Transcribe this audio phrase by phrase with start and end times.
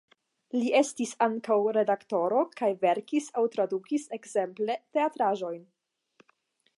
[0.59, 5.61] Li estis ankaŭ redaktoro kaj verkis aŭ tradukis ekzemple teatraĵojn.